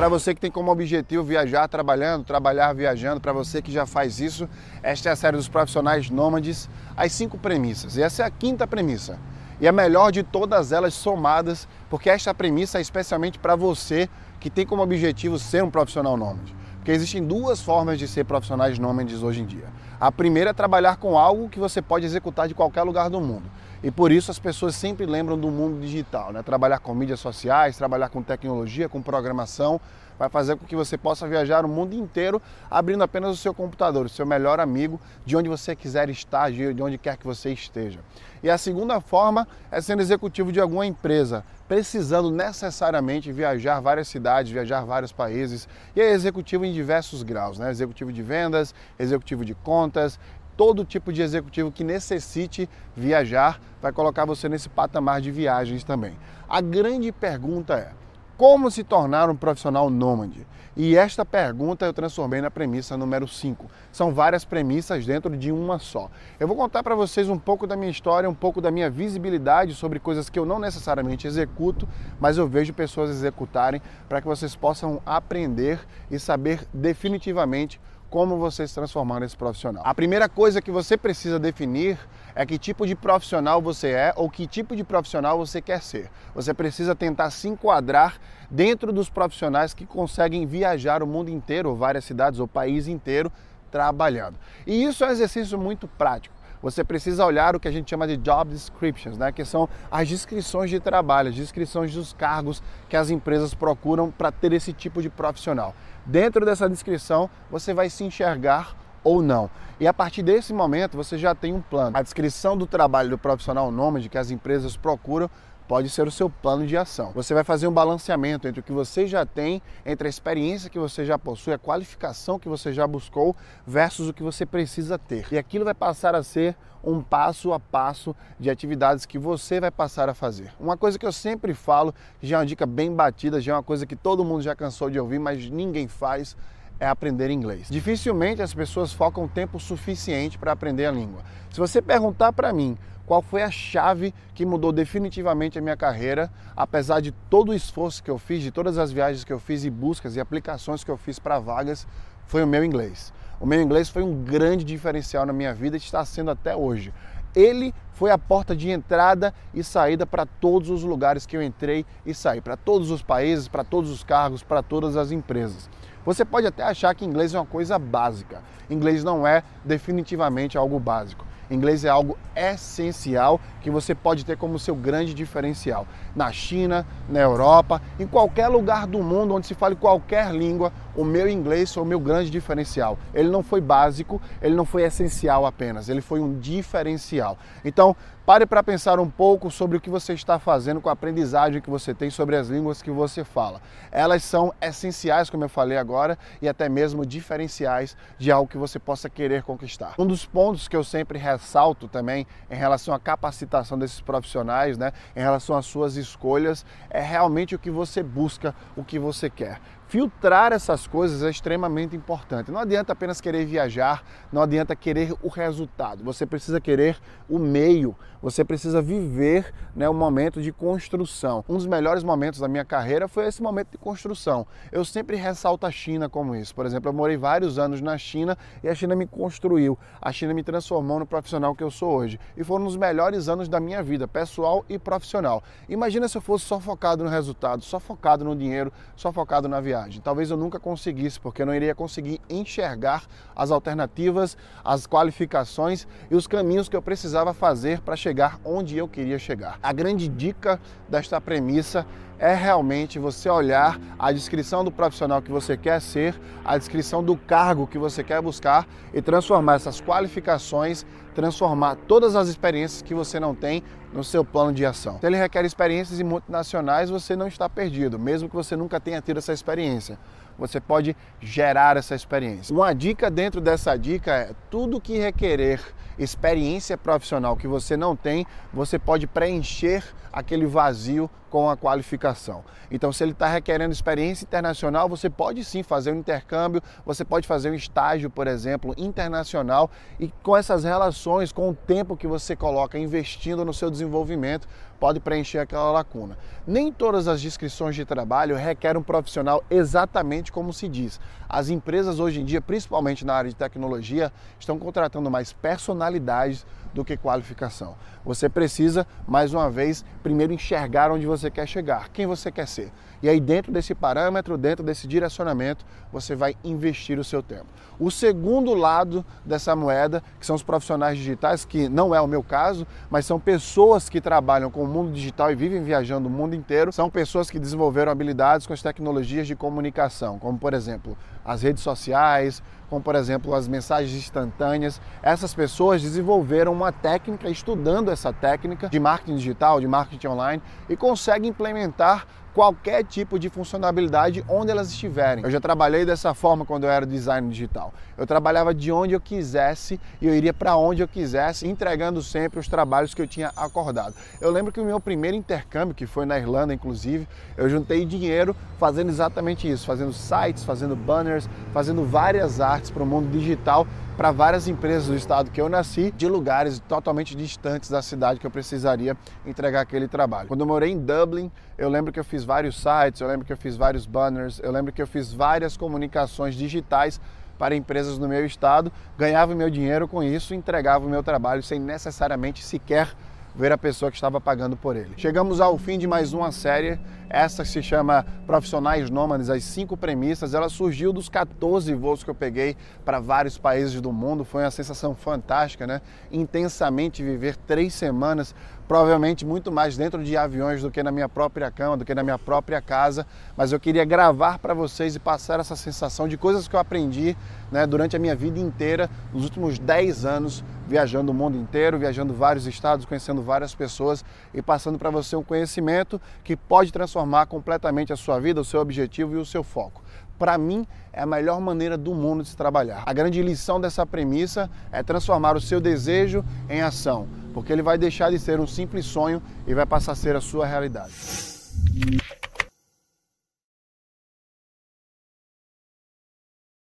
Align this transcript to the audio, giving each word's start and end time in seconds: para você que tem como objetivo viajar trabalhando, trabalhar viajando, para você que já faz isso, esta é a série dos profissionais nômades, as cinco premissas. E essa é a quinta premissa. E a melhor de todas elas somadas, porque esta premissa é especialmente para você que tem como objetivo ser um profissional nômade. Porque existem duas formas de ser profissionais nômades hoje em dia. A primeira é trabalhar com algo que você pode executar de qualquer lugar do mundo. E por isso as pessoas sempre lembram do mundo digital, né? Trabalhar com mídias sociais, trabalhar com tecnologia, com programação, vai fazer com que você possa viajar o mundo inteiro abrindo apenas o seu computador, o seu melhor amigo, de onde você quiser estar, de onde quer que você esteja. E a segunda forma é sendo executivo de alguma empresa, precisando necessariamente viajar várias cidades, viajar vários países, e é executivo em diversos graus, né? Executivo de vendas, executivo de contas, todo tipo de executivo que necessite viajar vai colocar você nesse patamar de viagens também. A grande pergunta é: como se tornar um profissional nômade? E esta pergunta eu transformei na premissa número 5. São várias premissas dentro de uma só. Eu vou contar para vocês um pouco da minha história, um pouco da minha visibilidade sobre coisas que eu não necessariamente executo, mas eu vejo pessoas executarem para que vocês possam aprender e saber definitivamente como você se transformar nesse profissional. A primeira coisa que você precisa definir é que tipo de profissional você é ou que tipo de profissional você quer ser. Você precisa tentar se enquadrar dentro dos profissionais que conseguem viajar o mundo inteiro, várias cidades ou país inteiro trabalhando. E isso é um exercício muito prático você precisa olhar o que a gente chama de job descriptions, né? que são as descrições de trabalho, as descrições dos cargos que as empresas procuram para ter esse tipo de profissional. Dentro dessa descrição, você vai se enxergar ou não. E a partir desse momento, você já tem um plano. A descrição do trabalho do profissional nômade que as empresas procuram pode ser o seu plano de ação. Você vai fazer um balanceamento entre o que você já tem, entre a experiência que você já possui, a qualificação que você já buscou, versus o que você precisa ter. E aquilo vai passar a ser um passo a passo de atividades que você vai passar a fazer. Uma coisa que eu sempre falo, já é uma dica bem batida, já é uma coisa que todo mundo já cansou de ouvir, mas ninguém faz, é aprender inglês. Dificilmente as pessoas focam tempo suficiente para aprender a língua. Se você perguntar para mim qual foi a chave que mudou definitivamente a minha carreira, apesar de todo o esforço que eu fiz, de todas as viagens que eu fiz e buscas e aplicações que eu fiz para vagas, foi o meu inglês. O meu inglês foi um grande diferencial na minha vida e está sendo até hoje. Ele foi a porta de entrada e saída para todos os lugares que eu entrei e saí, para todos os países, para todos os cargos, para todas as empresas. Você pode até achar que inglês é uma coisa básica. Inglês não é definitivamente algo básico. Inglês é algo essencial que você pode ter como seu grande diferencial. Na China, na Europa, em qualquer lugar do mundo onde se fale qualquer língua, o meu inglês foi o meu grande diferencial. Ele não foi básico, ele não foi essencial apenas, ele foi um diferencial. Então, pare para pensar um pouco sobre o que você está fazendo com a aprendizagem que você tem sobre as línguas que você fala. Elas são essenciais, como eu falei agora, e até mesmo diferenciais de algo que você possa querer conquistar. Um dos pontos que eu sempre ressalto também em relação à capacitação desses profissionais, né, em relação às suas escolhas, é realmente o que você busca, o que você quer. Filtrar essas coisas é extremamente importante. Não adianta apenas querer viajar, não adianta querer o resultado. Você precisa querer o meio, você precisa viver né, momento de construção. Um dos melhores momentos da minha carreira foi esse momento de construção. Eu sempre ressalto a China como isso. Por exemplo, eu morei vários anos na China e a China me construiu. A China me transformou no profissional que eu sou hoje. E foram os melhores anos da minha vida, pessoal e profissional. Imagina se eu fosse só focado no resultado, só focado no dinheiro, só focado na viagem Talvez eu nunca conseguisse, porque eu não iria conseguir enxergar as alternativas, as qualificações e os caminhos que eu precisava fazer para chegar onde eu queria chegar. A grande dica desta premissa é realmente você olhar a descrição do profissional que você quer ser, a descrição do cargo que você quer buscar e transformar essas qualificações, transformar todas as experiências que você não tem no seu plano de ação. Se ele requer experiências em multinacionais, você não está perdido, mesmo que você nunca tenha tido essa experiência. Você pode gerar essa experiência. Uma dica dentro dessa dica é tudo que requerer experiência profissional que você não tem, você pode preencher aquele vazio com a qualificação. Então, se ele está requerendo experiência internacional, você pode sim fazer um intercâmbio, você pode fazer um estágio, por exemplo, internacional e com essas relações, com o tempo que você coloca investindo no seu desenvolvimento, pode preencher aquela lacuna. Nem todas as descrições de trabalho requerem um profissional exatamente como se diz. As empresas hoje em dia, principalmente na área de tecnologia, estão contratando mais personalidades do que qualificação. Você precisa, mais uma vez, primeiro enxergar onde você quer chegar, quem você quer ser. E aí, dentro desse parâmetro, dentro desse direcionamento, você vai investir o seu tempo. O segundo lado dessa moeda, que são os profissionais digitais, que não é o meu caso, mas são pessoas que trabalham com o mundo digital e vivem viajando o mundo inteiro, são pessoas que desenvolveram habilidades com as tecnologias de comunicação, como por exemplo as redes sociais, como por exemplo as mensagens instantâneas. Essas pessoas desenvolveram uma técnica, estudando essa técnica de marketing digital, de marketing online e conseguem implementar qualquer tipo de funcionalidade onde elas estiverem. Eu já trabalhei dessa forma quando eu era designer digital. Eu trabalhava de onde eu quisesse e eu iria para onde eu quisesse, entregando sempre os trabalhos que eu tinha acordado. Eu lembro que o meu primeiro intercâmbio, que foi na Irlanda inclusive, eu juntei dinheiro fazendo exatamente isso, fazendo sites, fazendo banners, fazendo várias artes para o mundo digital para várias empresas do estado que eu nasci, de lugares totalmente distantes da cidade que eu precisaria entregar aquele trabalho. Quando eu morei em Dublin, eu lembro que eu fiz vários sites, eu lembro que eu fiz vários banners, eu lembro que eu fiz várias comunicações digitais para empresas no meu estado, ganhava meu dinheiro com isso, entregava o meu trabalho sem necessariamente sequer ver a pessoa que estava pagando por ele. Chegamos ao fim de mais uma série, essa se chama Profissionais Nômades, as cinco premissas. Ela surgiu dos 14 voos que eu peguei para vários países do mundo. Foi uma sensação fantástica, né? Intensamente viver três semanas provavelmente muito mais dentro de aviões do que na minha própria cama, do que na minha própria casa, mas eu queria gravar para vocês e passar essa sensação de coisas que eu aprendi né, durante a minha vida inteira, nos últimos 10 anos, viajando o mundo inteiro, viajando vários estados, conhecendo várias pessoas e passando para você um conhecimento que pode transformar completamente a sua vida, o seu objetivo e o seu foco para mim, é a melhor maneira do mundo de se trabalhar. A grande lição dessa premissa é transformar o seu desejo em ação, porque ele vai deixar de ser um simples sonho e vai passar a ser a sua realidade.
para 0.00 0.08
você 0.08 0.34
que 0.34 0.40
tem 0.40 0.50
como 0.50 0.72
objetivo 0.72 1.22
viajar 1.22 1.68
trabalhando, 1.68 2.24
trabalhar 2.24 2.72
viajando, 2.72 3.20
para 3.20 3.34
você 3.34 3.60
que 3.60 3.70
já 3.70 3.84
faz 3.84 4.18
isso, 4.18 4.48
esta 4.82 5.10
é 5.10 5.12
a 5.12 5.16
série 5.16 5.36
dos 5.36 5.46
profissionais 5.46 6.08
nômades, 6.08 6.70
as 6.96 7.12
cinco 7.12 7.36
premissas. 7.36 7.98
E 7.98 8.02
essa 8.02 8.22
é 8.22 8.24
a 8.24 8.30
quinta 8.30 8.66
premissa. 8.66 9.18
E 9.60 9.68
a 9.68 9.72
melhor 9.72 10.10
de 10.10 10.22
todas 10.22 10.72
elas 10.72 10.94
somadas, 10.94 11.68
porque 11.90 12.08
esta 12.08 12.32
premissa 12.32 12.78
é 12.78 12.80
especialmente 12.80 13.38
para 13.38 13.54
você 13.54 14.08
que 14.40 14.48
tem 14.48 14.64
como 14.64 14.82
objetivo 14.82 15.38
ser 15.38 15.62
um 15.62 15.70
profissional 15.70 16.16
nômade. 16.16 16.56
Porque 16.76 16.92
existem 16.92 17.22
duas 17.22 17.60
formas 17.60 17.98
de 17.98 18.08
ser 18.08 18.24
profissionais 18.24 18.78
nômades 18.78 19.22
hoje 19.22 19.42
em 19.42 19.44
dia. 19.44 19.66
A 20.00 20.10
primeira 20.10 20.48
é 20.48 20.54
trabalhar 20.54 20.96
com 20.96 21.18
algo 21.18 21.50
que 21.50 21.58
você 21.58 21.82
pode 21.82 22.06
executar 22.06 22.48
de 22.48 22.54
qualquer 22.54 22.84
lugar 22.84 23.10
do 23.10 23.20
mundo. 23.20 23.50
E 23.82 23.90
por 23.90 24.12
isso 24.12 24.30
as 24.30 24.38
pessoas 24.38 24.74
sempre 24.74 25.06
lembram 25.06 25.38
do 25.38 25.50
mundo 25.50 25.80
digital, 25.80 26.32
né? 26.32 26.42
Trabalhar 26.42 26.80
com 26.80 26.94
mídias 26.94 27.18
sociais, 27.18 27.78
trabalhar 27.78 28.10
com 28.10 28.22
tecnologia, 28.22 28.88
com 28.88 29.00
programação, 29.00 29.80
vai 30.18 30.28
fazer 30.28 30.54
com 30.56 30.66
que 30.66 30.76
você 30.76 30.98
possa 30.98 31.26
viajar 31.26 31.64
o 31.64 31.68
mundo 31.68 31.94
inteiro 31.94 32.42
abrindo 32.70 33.02
apenas 33.02 33.30
o 33.32 33.36
seu 33.38 33.54
computador, 33.54 34.04
o 34.04 34.08
seu 34.08 34.26
melhor 34.26 34.60
amigo, 34.60 35.00
de 35.24 35.34
onde 35.34 35.48
você 35.48 35.74
quiser 35.74 36.10
estar, 36.10 36.52
de 36.52 36.82
onde 36.82 36.98
quer 36.98 37.16
que 37.16 37.26
você 37.26 37.50
esteja. 37.52 38.00
E 38.42 38.50
a 38.50 38.58
segunda 38.58 39.00
forma 39.00 39.48
é 39.70 39.80
sendo 39.80 40.02
executivo 40.02 40.52
de 40.52 40.60
alguma 40.60 40.84
empresa, 40.84 41.42
precisando 41.66 42.30
necessariamente 42.30 43.32
viajar 43.32 43.80
várias 43.80 44.08
cidades, 44.08 44.52
viajar 44.52 44.84
vários 44.84 45.10
países, 45.10 45.66
e 45.96 46.00
é 46.02 46.10
executivo 46.10 46.66
em 46.66 46.72
diversos 46.72 47.22
graus, 47.22 47.58
né? 47.58 47.70
Executivo 47.70 48.12
de 48.12 48.22
vendas, 48.22 48.74
executivo 48.98 49.42
de 49.42 49.54
contas, 49.54 50.20
todo 50.60 50.84
tipo 50.84 51.10
de 51.10 51.22
executivo 51.22 51.72
que 51.72 51.82
necessite 51.82 52.68
viajar 52.94 53.58
vai 53.80 53.90
colocar 53.92 54.26
você 54.26 54.46
nesse 54.46 54.68
patamar 54.68 55.18
de 55.18 55.30
viagens 55.30 55.82
também. 55.82 56.18
A 56.46 56.60
grande 56.60 57.10
pergunta 57.10 57.78
é: 57.78 57.92
como 58.36 58.70
se 58.70 58.84
tornar 58.84 59.30
um 59.30 59.34
profissional 59.34 59.88
nômade? 59.88 60.46
E 60.76 60.96
esta 60.98 61.24
pergunta 61.24 61.86
eu 61.86 61.94
transformei 61.94 62.42
na 62.42 62.50
premissa 62.50 62.94
número 62.94 63.26
5. 63.26 63.70
São 63.90 64.12
várias 64.12 64.44
premissas 64.44 65.06
dentro 65.06 65.34
de 65.34 65.50
uma 65.50 65.78
só. 65.78 66.10
Eu 66.38 66.46
vou 66.46 66.54
contar 66.54 66.82
para 66.82 66.94
vocês 66.94 67.30
um 67.30 67.38
pouco 67.38 67.66
da 67.66 67.74
minha 67.74 67.90
história, 67.90 68.28
um 68.28 68.34
pouco 68.34 68.60
da 68.60 68.70
minha 68.70 68.90
visibilidade 68.90 69.74
sobre 69.74 69.98
coisas 69.98 70.28
que 70.28 70.38
eu 70.38 70.44
não 70.44 70.58
necessariamente 70.58 71.26
executo, 71.26 71.88
mas 72.20 72.36
eu 72.36 72.46
vejo 72.46 72.74
pessoas 72.74 73.08
executarem 73.08 73.80
para 74.10 74.20
que 74.20 74.26
vocês 74.26 74.54
possam 74.54 75.00
aprender 75.06 75.80
e 76.10 76.18
saber 76.18 76.66
definitivamente 76.72 77.80
como 78.10 78.36
você 78.36 78.66
se 78.66 78.74
transformar 78.74 79.20
nesse 79.20 79.36
profissional. 79.36 79.82
A 79.86 79.94
primeira 79.94 80.28
coisa 80.28 80.60
que 80.60 80.70
você 80.70 80.96
precisa 80.96 81.38
definir 81.38 81.96
é 82.34 82.44
que 82.44 82.58
tipo 82.58 82.84
de 82.84 82.96
profissional 82.96 83.62
você 83.62 83.90
é 83.90 84.12
ou 84.16 84.28
que 84.28 84.46
tipo 84.46 84.74
de 84.74 84.82
profissional 84.82 85.38
você 85.38 85.62
quer 85.62 85.80
ser. 85.80 86.10
Você 86.34 86.52
precisa 86.52 86.94
tentar 86.94 87.30
se 87.30 87.48
enquadrar 87.48 88.18
dentro 88.50 88.92
dos 88.92 89.08
profissionais 89.08 89.72
que 89.72 89.86
conseguem 89.86 90.44
viajar 90.44 91.02
o 91.02 91.06
mundo 91.06 91.30
inteiro, 91.30 91.74
várias 91.76 92.04
cidades 92.04 92.40
ou 92.40 92.48
país 92.48 92.88
inteiro 92.88 93.30
trabalhando. 93.70 94.36
E 94.66 94.82
isso 94.82 95.04
é 95.04 95.08
um 95.08 95.12
exercício 95.12 95.56
muito 95.56 95.86
prático 95.86 96.39
você 96.62 96.84
precisa 96.84 97.24
olhar 97.24 97.56
o 97.56 97.60
que 97.60 97.68
a 97.68 97.70
gente 97.70 97.88
chama 97.90 98.06
de 98.06 98.16
job 98.16 98.50
descriptions, 98.50 99.16
né? 99.16 99.32
que 99.32 99.44
são 99.44 99.68
as 99.90 100.08
descrições 100.08 100.70
de 100.70 100.78
trabalho, 100.80 101.30
as 101.30 101.34
descrições 101.34 101.94
dos 101.94 102.12
cargos 102.12 102.62
que 102.88 102.96
as 102.96 103.10
empresas 103.10 103.54
procuram 103.54 104.10
para 104.10 104.30
ter 104.30 104.52
esse 104.52 104.72
tipo 104.72 105.00
de 105.00 105.08
profissional. 105.08 105.74
Dentro 106.04 106.44
dessa 106.44 106.68
descrição, 106.68 107.30
você 107.50 107.72
vai 107.72 107.88
se 107.88 108.04
enxergar 108.04 108.76
ou 109.02 109.22
não. 109.22 109.50
E 109.78 109.86
a 109.86 109.94
partir 109.94 110.22
desse 110.22 110.52
momento, 110.52 110.96
você 110.96 111.16
já 111.16 111.34
tem 111.34 111.54
um 111.54 111.60
plano. 111.60 111.96
A 111.96 112.02
descrição 112.02 112.56
do 112.56 112.66
trabalho 112.66 113.08
do 113.08 113.18
profissional 113.18 113.70
nômade 113.70 114.08
que 114.08 114.18
as 114.18 114.30
empresas 114.30 114.76
procuram 114.76 115.30
pode 115.70 115.88
ser 115.88 116.04
o 116.04 116.10
seu 116.10 116.28
plano 116.28 116.66
de 116.66 116.76
ação. 116.76 117.12
Você 117.14 117.32
vai 117.32 117.44
fazer 117.44 117.68
um 117.68 117.72
balanceamento 117.72 118.48
entre 118.48 118.58
o 118.58 118.62
que 118.62 118.72
você 118.72 119.06
já 119.06 119.24
tem, 119.24 119.62
entre 119.86 120.08
a 120.08 120.10
experiência 120.10 120.68
que 120.68 120.80
você 120.80 121.04
já 121.04 121.16
possui, 121.16 121.52
a 121.52 121.58
qualificação 121.58 122.40
que 122.40 122.48
você 122.48 122.72
já 122.72 122.88
buscou, 122.88 123.36
versus 123.64 124.08
o 124.08 124.12
que 124.12 124.20
você 124.20 124.44
precisa 124.44 124.98
ter. 124.98 125.28
E 125.30 125.38
aquilo 125.38 125.64
vai 125.64 125.72
passar 125.72 126.12
a 126.16 126.24
ser 126.24 126.56
um 126.82 127.00
passo 127.00 127.52
a 127.52 127.60
passo 127.60 128.16
de 128.36 128.50
atividades 128.50 129.06
que 129.06 129.16
você 129.16 129.60
vai 129.60 129.70
passar 129.70 130.08
a 130.08 130.14
fazer. 130.14 130.52
Uma 130.58 130.76
coisa 130.76 130.98
que 130.98 131.06
eu 131.06 131.12
sempre 131.12 131.54
falo, 131.54 131.94
já 132.20 132.38
é 132.38 132.40
uma 132.40 132.46
dica 132.46 132.66
bem 132.66 132.92
batida, 132.92 133.40
já 133.40 133.52
é 133.52 133.54
uma 133.54 133.62
coisa 133.62 133.86
que 133.86 133.94
todo 133.94 134.24
mundo 134.24 134.42
já 134.42 134.56
cansou 134.56 134.90
de 134.90 134.98
ouvir, 134.98 135.20
mas 135.20 135.48
ninguém 135.48 135.86
faz, 135.86 136.36
é 136.80 136.86
aprender 136.86 137.30
inglês. 137.30 137.68
Dificilmente 137.70 138.40
as 138.40 138.54
pessoas 138.54 138.92
focam 138.92 139.28
tempo 139.28 139.60
suficiente 139.60 140.38
para 140.38 140.50
aprender 140.50 140.86
a 140.86 140.90
língua. 140.90 141.22
Se 141.52 141.60
você 141.60 141.82
perguntar 141.82 142.32
para 142.32 142.52
mim 142.52 142.76
qual 143.06 143.20
foi 143.20 143.42
a 143.42 143.50
chave 143.50 144.14
que 144.34 144.46
mudou 144.46 144.72
definitivamente 144.72 145.58
a 145.58 145.62
minha 145.62 145.76
carreira, 145.76 146.32
apesar 146.56 147.00
de 147.00 147.12
todo 147.12 147.50
o 147.50 147.54
esforço 147.54 148.02
que 148.02 148.10
eu 148.10 148.18
fiz, 148.18 148.42
de 148.42 148.50
todas 148.50 148.78
as 148.78 148.90
viagens 148.90 149.24
que 149.24 149.32
eu 149.32 149.38
fiz 149.38 149.64
e 149.64 149.70
buscas 149.70 150.16
e 150.16 150.20
aplicações 150.20 150.82
que 150.82 150.90
eu 150.90 150.96
fiz 150.96 151.18
para 151.18 151.38
vagas, 151.38 151.86
foi 152.26 152.42
o 152.42 152.46
meu 152.46 152.64
inglês. 152.64 153.12
O 153.40 153.46
meu 153.46 153.60
inglês 153.60 153.88
foi 153.88 154.02
um 154.02 154.22
grande 154.22 154.64
diferencial 154.64 155.26
na 155.26 155.32
minha 155.32 155.52
vida 155.52 155.76
e 155.76 155.80
está 155.80 156.04
sendo 156.04 156.30
até 156.30 156.54
hoje. 156.54 156.92
Ele 157.34 157.74
foi 157.92 158.10
a 158.10 158.18
porta 158.18 158.56
de 158.56 158.70
entrada 158.70 159.34
e 159.52 159.62
saída 159.62 160.06
para 160.06 160.24
todos 160.24 160.70
os 160.70 160.82
lugares 160.82 161.26
que 161.26 161.36
eu 161.36 161.42
entrei 161.42 161.84
e 162.04 162.14
saí, 162.14 162.40
para 162.40 162.56
todos 162.56 162.90
os 162.90 163.02
países, 163.02 163.46
para 163.46 163.62
todos 163.62 163.90
os 163.90 164.02
cargos, 164.02 164.42
para 164.42 164.62
todas 164.62 164.96
as 164.96 165.12
empresas. 165.12 165.68
Você 166.04 166.24
pode 166.24 166.46
até 166.46 166.62
achar 166.62 166.94
que 166.94 167.04
inglês 167.04 167.34
é 167.34 167.38
uma 167.38 167.46
coisa 167.46 167.78
básica. 167.78 168.42
Inglês 168.70 169.04
não 169.04 169.26
é 169.26 169.42
definitivamente 169.64 170.56
algo 170.56 170.80
básico. 170.80 171.26
Inglês 171.50 171.84
é 171.84 171.88
algo 171.88 172.16
essencial 172.34 173.40
que 173.60 173.70
você 173.70 173.94
pode 173.94 174.24
ter 174.24 174.36
como 174.36 174.58
seu 174.58 174.74
grande 174.74 175.12
diferencial. 175.12 175.86
Na 176.14 176.30
China, 176.30 176.86
na 177.08 177.18
Europa, 177.18 177.82
em 177.98 178.06
qualquer 178.06 178.48
lugar 178.48 178.86
do 178.86 179.02
mundo 179.02 179.34
onde 179.34 179.46
se 179.46 179.54
fale 179.54 179.74
qualquer 179.74 180.32
língua, 180.32 180.72
o 180.96 181.04
meu 181.04 181.28
inglês 181.28 181.72
foi 181.72 181.82
o 181.82 181.86
meu 181.86 182.00
grande 182.00 182.30
diferencial. 182.30 182.98
Ele 183.14 183.28
não 183.28 183.42
foi 183.42 183.60
básico, 183.60 184.20
ele 184.40 184.54
não 184.54 184.64
foi 184.64 184.82
essencial 184.82 185.46
apenas, 185.46 185.88
ele 185.88 186.00
foi 186.00 186.20
um 186.20 186.38
diferencial. 186.38 187.38
Então, 187.64 187.96
pare 188.26 188.46
para 188.46 188.62
pensar 188.62 189.00
um 189.00 189.10
pouco 189.10 189.50
sobre 189.50 189.76
o 189.76 189.80
que 189.80 189.90
você 189.90 190.12
está 190.12 190.38
fazendo 190.38 190.80
com 190.80 190.88
a 190.88 190.92
aprendizagem 190.92 191.60
que 191.60 191.68
você 191.68 191.92
tem 191.92 192.10
sobre 192.10 192.36
as 192.36 192.48
línguas 192.48 192.80
que 192.80 192.90
você 192.90 193.24
fala. 193.24 193.60
Elas 193.90 194.22
são 194.22 194.54
essenciais, 194.60 195.28
como 195.28 195.44
eu 195.44 195.48
falei 195.48 195.76
agora, 195.76 196.16
e 196.40 196.48
até 196.48 196.68
mesmo 196.68 197.04
diferenciais 197.04 197.96
de 198.18 198.30
algo 198.30 198.48
que 198.48 198.58
você 198.58 198.78
possa 198.78 199.10
querer 199.10 199.42
conquistar. 199.42 199.94
Um 199.98 200.06
dos 200.06 200.26
pontos 200.26 200.68
que 200.68 200.76
eu 200.76 200.84
sempre 200.84 201.18
ressalto 201.18 201.88
também 201.88 202.26
em 202.48 202.54
relação 202.54 202.94
à 202.94 203.00
capacitação 203.00 203.76
desses 203.76 204.00
profissionais, 204.00 204.78
né, 204.78 204.92
em 205.16 205.20
relação 205.20 205.56
às 205.56 205.66
suas 205.66 205.96
escolhas, 205.96 206.64
é 206.88 207.00
realmente 207.00 207.54
o 207.54 207.58
que 207.58 207.70
você 207.70 208.02
busca, 208.02 208.54
o 208.76 208.84
que 208.84 208.98
você 208.98 209.28
quer. 209.28 209.60
Filtrar 209.90 210.52
essas 210.52 210.86
coisas 210.86 211.20
é 211.24 211.30
extremamente 211.30 211.96
importante. 211.96 212.52
Não 212.52 212.60
adianta 212.60 212.92
apenas 212.92 213.20
querer 213.20 213.44
viajar, 213.44 214.04
não 214.32 214.40
adianta 214.40 214.76
querer 214.76 215.12
o 215.20 215.26
resultado. 215.26 216.04
Você 216.04 216.24
precisa 216.24 216.60
querer 216.60 216.96
o 217.28 217.40
meio, 217.40 217.96
você 218.22 218.44
precisa 218.44 218.80
viver 218.80 219.52
né, 219.74 219.90
momento 219.90 220.40
de 220.40 220.52
construção. 220.52 221.44
Um 221.48 221.56
dos 221.56 221.66
melhores 221.66 222.04
momentos 222.04 222.38
da 222.38 222.46
minha 222.46 222.64
carreira 222.64 223.08
foi 223.08 223.26
esse 223.26 223.42
momento 223.42 223.72
de 223.72 223.78
construção. 223.78 224.46
Eu 224.70 224.84
sempre 224.84 225.16
ressalto 225.16 225.66
a 225.66 225.72
China 225.72 226.08
como 226.08 226.36
isso. 226.36 226.54
Por 226.54 226.66
exemplo, 226.66 226.88
eu 226.88 226.92
morei 226.92 227.16
vários 227.16 227.58
anos 227.58 227.80
na 227.80 227.98
China 227.98 228.38
e 228.62 228.68
a 228.68 228.74
China 228.76 228.94
me 228.94 229.08
construiu. 229.08 229.76
A 230.00 230.12
China 230.12 230.32
me 230.32 230.44
transformou 230.44 231.00
no 231.00 231.06
profissional 231.06 231.52
que 231.52 231.64
eu 231.64 231.70
sou 231.70 231.90
hoje. 231.90 232.20
E 232.36 232.44
foram 232.44 232.64
os 232.64 232.76
melhores 232.76 233.28
anos 233.28 233.48
da 233.48 233.58
minha 233.58 233.82
vida, 233.82 234.06
pessoal 234.06 234.64
e 234.68 234.78
profissional. 234.78 235.42
Imagina 235.68 236.06
se 236.06 236.16
eu 236.16 236.22
fosse 236.22 236.44
só 236.44 236.60
focado 236.60 237.02
no 237.02 237.10
resultado, 237.10 237.64
só 237.64 237.80
focado 237.80 238.24
no 238.24 238.36
dinheiro, 238.36 238.72
só 238.94 239.10
focado 239.10 239.48
na 239.48 239.60
viagem 239.60 239.79
Talvez 240.02 240.30
eu 240.30 240.36
nunca 240.36 240.58
conseguisse, 240.58 241.20
porque 241.20 241.42
eu 241.42 241.46
não 241.46 241.54
iria 241.54 241.74
conseguir 241.74 242.20
enxergar 242.28 243.04
as 243.34 243.50
alternativas, 243.50 244.36
as 244.64 244.86
qualificações 244.86 245.86
e 246.10 246.14
os 246.14 246.26
caminhos 246.26 246.68
que 246.68 246.76
eu 246.76 246.82
precisava 246.82 247.32
fazer 247.32 247.80
para 247.80 247.96
chegar 247.96 248.38
onde 248.44 248.76
eu 248.76 248.88
queria 248.88 249.18
chegar. 249.18 249.58
A 249.62 249.72
grande 249.72 250.08
dica 250.08 250.60
desta 250.88 251.20
premissa 251.20 251.86
é 252.20 252.34
realmente 252.34 252.98
você 252.98 253.30
olhar 253.30 253.80
a 253.98 254.12
descrição 254.12 254.62
do 254.62 254.70
profissional 254.70 255.22
que 255.22 255.30
você 255.30 255.56
quer 255.56 255.80
ser, 255.80 256.14
a 256.44 256.58
descrição 256.58 257.02
do 257.02 257.16
cargo 257.16 257.66
que 257.66 257.78
você 257.78 258.04
quer 258.04 258.20
buscar 258.20 258.68
e 258.92 259.00
transformar 259.00 259.54
essas 259.54 259.80
qualificações, 259.80 260.84
transformar 261.14 261.76
todas 261.88 262.14
as 262.14 262.28
experiências 262.28 262.82
que 262.82 262.94
você 262.94 263.18
não 263.18 263.34
tem 263.34 263.62
no 263.92 264.04
seu 264.04 264.22
plano 264.22 264.52
de 264.52 264.66
ação. 264.66 264.98
Se 265.00 265.06
ele 265.06 265.16
requer 265.16 265.44
experiências 265.46 265.98
em 265.98 266.04
multinacionais, 266.04 266.90
você 266.90 267.16
não 267.16 267.26
está 267.26 267.48
perdido, 267.48 267.98
mesmo 267.98 268.28
que 268.28 268.36
você 268.36 268.54
nunca 268.54 268.78
tenha 268.78 269.00
tido 269.00 269.16
essa 269.16 269.32
experiência. 269.32 269.98
Você 270.40 270.58
pode 270.58 270.96
gerar 271.20 271.76
essa 271.76 271.94
experiência. 271.94 272.52
Uma 272.52 272.74
dica 272.74 273.10
dentro 273.10 273.40
dessa 273.40 273.76
dica 273.76 274.12
é 274.12 274.34
tudo 274.50 274.80
que 274.80 274.98
requerer 274.98 275.60
experiência 275.98 276.78
profissional 276.78 277.36
que 277.36 277.46
você 277.46 277.76
não 277.76 277.94
tem, 277.94 278.26
você 278.52 278.78
pode 278.78 279.06
preencher 279.06 279.84
aquele 280.10 280.46
vazio 280.46 281.10
com 281.28 281.48
a 281.48 281.56
qualificação. 281.56 282.42
Então, 282.70 282.92
se 282.92 283.04
ele 283.04 283.12
está 283.12 283.28
requerendo 283.28 283.72
experiência 283.72 284.24
internacional, 284.24 284.88
você 284.88 285.08
pode 285.08 285.44
sim 285.44 285.62
fazer 285.62 285.92
um 285.92 285.98
intercâmbio, 285.98 286.62
você 286.84 287.04
pode 287.04 287.26
fazer 287.26 287.50
um 287.50 287.54
estágio, 287.54 288.10
por 288.10 288.26
exemplo, 288.26 288.74
internacional 288.76 289.70
e 289.98 290.12
com 290.22 290.36
essas 290.36 290.64
relações, 290.64 291.32
com 291.32 291.50
o 291.50 291.54
tempo 291.54 291.96
que 291.96 292.06
você 292.06 292.34
coloca 292.34 292.78
investindo 292.78 293.44
no 293.44 293.54
seu 293.54 293.70
desenvolvimento, 293.70 294.48
pode 294.80 294.98
preencher 294.98 295.38
aquela 295.38 295.70
lacuna. 295.70 296.16
Nem 296.46 296.72
todas 296.72 297.06
as 297.06 297.20
descrições 297.20 297.76
de 297.76 297.84
trabalho 297.84 298.34
requerem 298.34 298.80
um 298.80 298.82
profissional 298.82 299.44
exatamente 299.50 300.32
como 300.32 300.52
se 300.52 300.66
diz. 300.66 300.98
As 301.28 301.50
empresas 301.50 302.00
hoje 302.00 302.20
em 302.20 302.24
dia, 302.24 302.40
principalmente 302.40 303.04
na 303.04 303.14
área 303.14 303.28
de 303.28 303.36
tecnologia, 303.36 304.10
estão 304.38 304.58
contratando 304.58 305.10
mais 305.10 305.32
personalidades 305.32 306.46
do 306.72 306.84
que 306.84 306.96
qualificação. 306.96 307.74
Você 308.04 308.28
precisa, 308.28 308.86
mais 309.06 309.34
uma 309.34 309.50
vez, 309.50 309.84
primeiro 310.02 310.32
enxergar 310.32 310.90
onde 310.90 311.06
você 311.06 311.30
quer 311.30 311.46
chegar, 311.46 311.88
quem 311.90 312.06
você 312.06 312.30
quer 312.30 312.46
ser. 312.46 312.72
E 313.02 313.08
aí, 313.08 313.18
dentro 313.18 313.50
desse 313.50 313.74
parâmetro, 313.74 314.36
dentro 314.36 314.62
desse 314.62 314.86
direcionamento, 314.86 315.64
você 315.90 316.14
vai 316.14 316.36
investir 316.44 316.98
o 316.98 317.04
seu 317.04 317.22
tempo. 317.22 317.46
O 317.78 317.90
segundo 317.90 318.52
lado 318.52 319.04
dessa 319.24 319.56
moeda, 319.56 320.02
que 320.18 320.26
são 320.26 320.36
os 320.36 320.42
profissionais 320.42 320.98
digitais, 320.98 321.46
que 321.46 321.66
não 321.66 321.94
é 321.94 322.00
o 322.00 322.06
meu 322.06 322.22
caso, 322.22 322.66
mas 322.90 323.06
são 323.06 323.18
pessoas 323.18 323.88
que 323.88 324.02
trabalham 324.02 324.50
com 324.50 324.62
o 324.62 324.66
mundo 324.66 324.92
digital 324.92 325.32
e 325.32 325.34
vivem 325.34 325.62
viajando 325.62 326.08
o 326.08 326.10
mundo 326.10 326.34
inteiro, 326.34 326.72
são 326.72 326.90
pessoas 326.90 327.30
que 327.30 327.38
desenvolveram 327.38 327.90
habilidades 327.90 328.46
com 328.46 328.52
as 328.52 328.60
tecnologias 328.60 329.26
de 329.26 329.34
comunicação, 329.34 330.18
como 330.18 330.38
por 330.38 330.52
exemplo 330.52 330.96
as 331.24 331.42
redes 331.42 331.62
sociais, 331.62 332.42
como 332.68 332.80
por 332.80 332.94
exemplo 332.94 333.34
as 333.34 333.48
mensagens 333.48 333.92
instantâneas. 333.92 334.80
Essas 335.02 335.34
pessoas 335.34 335.82
desenvolveram 335.82 336.52
uma 336.52 336.70
técnica, 336.72 337.28
estudando 337.28 337.90
essa 337.90 338.12
técnica 338.12 338.68
de 338.68 338.78
marketing 338.78 339.16
digital, 339.16 339.60
de 339.60 339.66
marketing 339.66 340.06
online 340.06 340.42
e 340.68 340.76
conseguem 340.76 341.30
implementar 341.30 342.06
qualquer 342.40 342.82
tipo 342.82 343.18
de 343.18 343.28
funcionalidade 343.28 344.24
onde 344.26 344.50
elas 344.50 344.70
estiverem. 344.70 345.22
Eu 345.22 345.30
já 345.30 345.38
trabalhei 345.38 345.84
dessa 345.84 346.14
forma 346.14 346.46
quando 346.46 346.64
eu 346.64 346.70
era 346.70 346.86
designer 346.86 347.28
digital. 347.28 347.70
Eu 347.98 348.06
trabalhava 348.06 348.54
de 348.54 348.72
onde 348.72 348.94
eu 348.94 349.00
quisesse 349.00 349.78
e 350.00 350.06
eu 350.06 350.14
iria 350.14 350.32
para 350.32 350.56
onde 350.56 350.82
eu 350.82 350.88
quisesse, 350.88 351.46
entregando 351.46 352.02
sempre 352.02 352.40
os 352.40 352.48
trabalhos 352.48 352.94
que 352.94 353.02
eu 353.02 353.06
tinha 353.06 353.30
acordado. 353.36 353.94
Eu 354.22 354.30
lembro 354.30 354.50
que 354.50 354.58
o 354.58 354.64
meu 354.64 354.80
primeiro 354.80 355.14
intercâmbio, 355.14 355.74
que 355.74 355.84
foi 355.84 356.06
na 356.06 356.18
Irlanda 356.18 356.54
inclusive, 356.54 357.06
eu 357.36 357.46
juntei 357.46 357.84
dinheiro 357.84 358.34
fazendo 358.58 358.88
exatamente 358.88 359.46
isso, 359.46 359.66
fazendo 359.66 359.92
sites, 359.92 360.42
fazendo 360.42 360.74
banners, 360.74 361.28
fazendo 361.52 361.84
várias 361.84 362.40
artes 362.40 362.70
para 362.70 362.82
o 362.82 362.86
mundo 362.86 363.10
digital 363.10 363.66
para 363.96 364.10
várias 364.10 364.48
empresas 364.48 364.88
do 364.88 364.94
estado 364.94 365.30
que 365.30 365.40
eu 365.40 365.48
nasci, 365.48 365.92
de 365.96 366.08
lugares 366.08 366.58
totalmente 366.60 367.14
distantes 367.14 367.68
da 367.68 367.82
cidade 367.82 368.18
que 368.18 368.26
eu 368.26 368.30
precisaria 368.30 368.96
entregar 369.26 369.60
aquele 369.60 369.86
trabalho. 369.86 370.28
Quando 370.28 370.40
eu 370.40 370.46
morei 370.46 370.70
em 370.70 370.78
Dublin, 370.78 371.30
eu 371.58 371.68
lembro 371.68 371.92
que 371.92 372.00
eu 372.00 372.04
fiz 372.04 372.24
vários 372.24 372.56
sites, 372.56 373.00
eu 373.00 373.08
lembro 373.08 373.26
que 373.26 373.32
eu 373.32 373.36
fiz 373.36 373.56
vários 373.56 373.86
banners, 373.86 374.40
eu 374.42 374.50
lembro 374.50 374.72
que 374.72 374.80
eu 374.80 374.86
fiz 374.86 375.12
várias 375.12 375.56
comunicações 375.56 376.34
digitais 376.34 377.00
para 377.38 377.54
empresas 377.54 377.98
no 377.98 378.06
meu 378.06 378.24
estado, 378.26 378.70
ganhava 378.98 379.34
meu 379.34 379.48
dinheiro 379.48 379.88
com 379.88 380.02
isso, 380.02 380.34
entregava 380.34 380.86
o 380.86 380.90
meu 380.90 381.02
trabalho 381.02 381.42
sem 381.42 381.58
necessariamente 381.58 382.44
sequer 382.44 382.94
ver 383.34 383.52
a 383.52 383.58
pessoa 383.58 383.90
que 383.90 383.96
estava 383.96 384.20
pagando 384.20 384.56
por 384.56 384.76
ele. 384.76 384.92
Chegamos 384.96 385.40
ao 385.40 385.56
fim 385.56 385.78
de 385.78 385.86
mais 385.86 386.12
uma 386.12 386.32
série, 386.32 386.78
essa 387.10 387.44
se 387.44 387.60
chama 387.60 388.06
Profissionais 388.24 388.88
Nômades, 388.88 389.28
as 389.28 389.42
cinco 389.42 389.76
premissas. 389.76 390.32
Ela 390.32 390.48
surgiu 390.48 390.92
dos 390.92 391.08
14 391.08 391.74
voos 391.74 392.04
que 392.04 392.08
eu 392.08 392.14
peguei 392.14 392.56
para 392.84 393.00
vários 393.00 393.36
países 393.36 393.80
do 393.80 393.92
mundo. 393.92 394.24
Foi 394.24 394.44
uma 394.44 394.50
sensação 394.52 394.94
fantástica, 394.94 395.66
né? 395.66 395.82
Intensamente 396.12 397.02
viver 397.02 397.36
três 397.36 397.74
semanas 397.74 398.32
provavelmente 398.70 399.26
muito 399.26 399.50
mais 399.50 399.76
dentro 399.76 400.04
de 400.04 400.16
aviões 400.16 400.62
do 400.62 400.70
que 400.70 400.80
na 400.80 400.92
minha 400.92 401.08
própria 401.08 401.50
cama, 401.50 401.76
do 401.76 401.84
que 401.84 401.92
na 401.92 402.04
minha 402.04 402.16
própria 402.16 402.62
casa, 402.62 403.04
mas 403.36 403.50
eu 403.50 403.58
queria 403.58 403.84
gravar 403.84 404.38
para 404.38 404.54
vocês 404.54 404.94
e 404.94 405.00
passar 405.00 405.40
essa 405.40 405.56
sensação 405.56 406.06
de 406.06 406.16
coisas 406.16 406.46
que 406.46 406.54
eu 406.54 406.60
aprendi 406.60 407.16
né, 407.50 407.66
durante 407.66 407.96
a 407.96 407.98
minha 407.98 408.14
vida 408.14 408.38
inteira, 408.38 408.88
nos 409.12 409.24
últimos 409.24 409.58
10 409.58 410.04
anos, 410.04 410.44
viajando 410.68 411.10
o 411.10 411.14
mundo 411.14 411.36
inteiro, 411.36 411.80
viajando 411.80 412.14
vários 412.14 412.46
estados, 412.46 412.86
conhecendo 412.86 413.20
várias 413.20 413.56
pessoas 413.56 414.04
e 414.32 414.40
passando 414.40 414.78
para 414.78 414.88
você 414.88 415.16
um 415.16 415.24
conhecimento 415.24 416.00
que 416.22 416.36
pode 416.36 416.72
transformar 417.00 417.26
completamente 417.26 417.92
a 417.92 417.96
sua 417.96 418.18
vida, 418.18 418.40
o 418.40 418.44
seu 418.44 418.60
objetivo 418.60 419.14
e 419.14 419.18
o 419.18 419.24
seu 419.24 419.42
foco 419.42 419.82
para 420.18 420.36
mim, 420.36 420.66
é 420.92 421.00
a 421.00 421.06
melhor 421.06 421.40
maneira 421.40 421.78
do 421.78 421.94
mundo 421.94 422.22
de 422.22 422.28
se 422.28 422.36
trabalhar. 422.36 422.82
A 422.84 422.92
grande 422.92 423.22
lição 423.22 423.58
dessa 423.58 423.86
premissa 423.86 424.50
é 424.70 424.82
transformar 424.82 425.34
o 425.34 425.40
seu 425.40 425.62
desejo 425.62 426.22
em 426.46 426.60
ação, 426.60 427.08
porque 427.32 427.50
ele 427.50 427.62
vai 427.62 427.78
deixar 427.78 428.10
de 428.10 428.18
ser 428.18 428.38
um 428.38 428.46
simples 428.46 428.84
sonho 428.84 429.22
e 429.46 429.54
vai 429.54 429.64
passar 429.64 429.92
a 429.92 429.94
ser 429.94 430.14
a 430.14 430.20
sua 430.20 430.44
realidade. 430.44 430.92